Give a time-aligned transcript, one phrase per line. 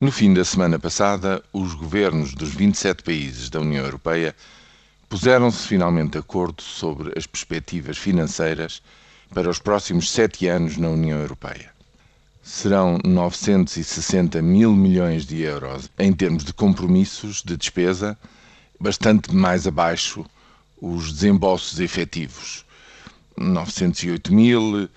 [0.00, 4.32] No fim da semana passada, os governos dos 27 países da União Europeia
[5.08, 8.80] puseram-se finalmente de acordo sobre as perspectivas financeiras
[9.34, 11.72] para os próximos sete anos na União Europeia.
[12.44, 18.16] Serão 960 mil milhões de euros em termos de compromissos de despesa,
[18.78, 20.24] bastante mais abaixo
[20.80, 22.64] os desembolsos efetivos.
[23.36, 24.88] 908 mil,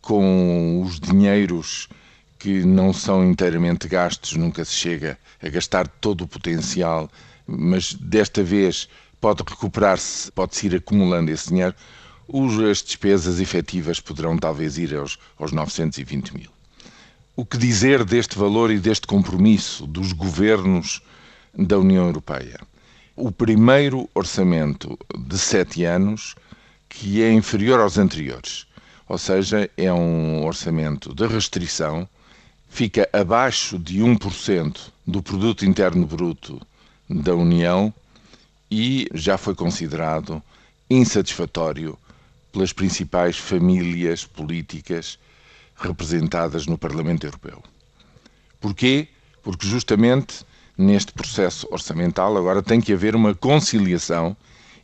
[0.00, 1.90] com os dinheiros
[2.38, 7.10] que não são inteiramente gastos, nunca se chega a gastar todo o potencial,
[7.46, 8.88] mas desta vez
[9.20, 11.74] pode recuperar-se, pode-se ir acumulando esse dinheiro,
[12.70, 16.50] as despesas efetivas poderão talvez ir aos, aos 920 mil.
[17.34, 21.02] O que dizer deste valor e deste compromisso dos governos
[21.56, 22.58] da União Europeia?
[23.14, 26.34] O primeiro orçamento de sete anos
[26.88, 28.66] que é inferior aos anteriores,
[29.08, 32.08] ou seja, é um orçamento de restrição
[32.68, 36.60] fica abaixo de 1% do produto interno bruto
[37.08, 37.92] da União
[38.70, 40.42] e já foi considerado
[40.90, 41.98] insatisfatório
[42.52, 45.18] pelas principais famílias políticas
[45.76, 47.62] representadas no Parlamento Europeu.
[48.60, 49.08] Porquê?
[49.42, 50.44] Porque justamente
[50.76, 54.36] neste processo orçamental agora tem que haver uma conciliação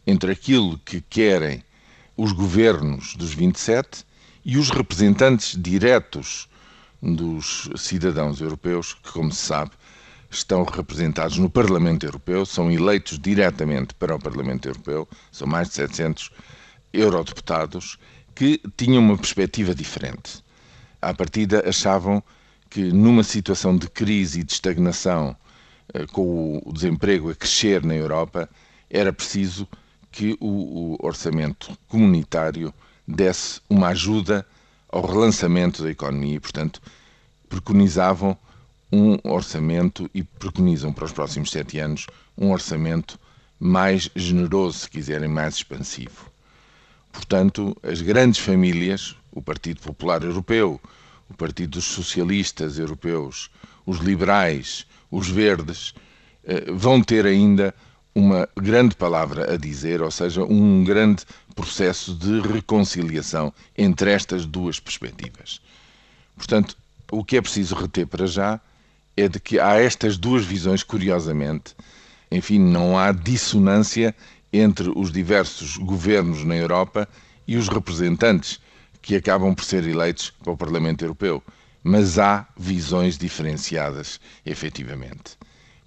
[0.07, 1.63] entre aquilo que querem
[2.17, 4.05] os governos dos 27
[4.45, 6.49] e os representantes diretos
[7.03, 9.73] dos cidadãos europeus, que, como se sabe,
[10.31, 15.75] estão representados no Parlamento Europeu, são eleitos diretamente para o Parlamento Europeu, são mais de
[15.75, 16.31] 700
[16.93, 17.99] eurodeputados,
[18.35, 20.43] que tinham uma perspectiva diferente.
[21.01, 22.23] À partida, achavam
[22.71, 25.37] que numa situação de crise e de estagnação,
[25.93, 28.49] eh, com o desemprego a crescer na Europa,
[28.89, 29.69] era preciso
[30.11, 32.73] que o orçamento comunitário
[33.07, 34.47] desse uma ajuda
[34.93, 36.81] ao relançamento da economia e, portanto,
[37.49, 38.37] preconizavam
[38.93, 43.19] um orçamento e preconizam para os próximos sete anos um orçamento
[43.59, 46.31] mais generoso, se quiserem, mais expansivo.
[47.11, 50.79] Portanto, as grandes famílias, o Partido Popular Europeu,
[51.29, 53.51] o Partido dos Socialistas Europeus,
[53.87, 55.95] os liberais, os verdes,
[56.45, 57.75] eh, vão ter ainda
[58.15, 61.25] uma grande palavra a dizer, ou seja, um grande
[61.55, 65.61] processo de reconciliação entre estas duas perspectivas.
[66.37, 66.77] Portanto,
[67.11, 68.61] o que é preciso reter para já
[69.17, 71.75] é de que há estas duas visões, curiosamente,
[72.31, 74.15] enfim, não há dissonância
[74.53, 77.09] entre os diversos governos na Europa
[77.47, 78.61] e os representantes
[79.01, 81.43] que acabam por ser eleitos para o Parlamento Europeu,
[81.83, 85.37] mas há visões diferenciadas, efetivamente.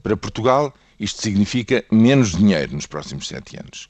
[0.03, 3.89] Para Portugal, isto significa menos dinheiro nos próximos sete anos.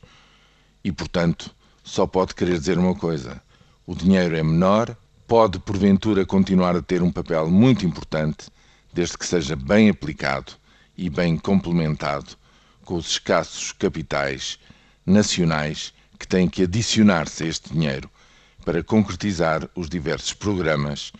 [0.83, 3.41] E, portanto, só pode querer dizer uma coisa:
[3.85, 4.95] o dinheiro é menor,
[5.27, 8.47] pode porventura continuar a ter um papel muito importante,
[8.94, 10.53] desde que seja bem aplicado
[10.97, 12.38] e bem complementado
[12.83, 14.59] com os escassos capitais
[15.05, 18.09] nacionais que têm que adicionar-se a este dinheiro
[18.63, 21.11] para concretizar os diversos programas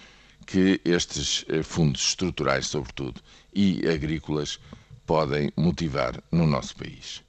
[0.46, 3.22] que estes eh, fundos estruturais, sobretudo,
[3.54, 4.60] e agrícolas
[5.06, 7.24] podem motivar no nosso país.